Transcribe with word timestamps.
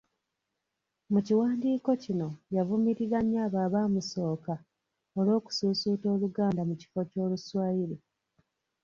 Mu 1.11 1.19
kiwandiiko 1.25 1.89
kino 2.03 2.27
yavumirira 2.55 3.19
nnyo 3.23 3.39
abo 3.45 3.57
abamusooka 3.67 4.53
olw'okususuuta 5.19 6.05
Oluganda 6.15 6.61
mu 6.69 6.75
kifo 6.81 6.99
ky'oluswayiri. 7.09 7.97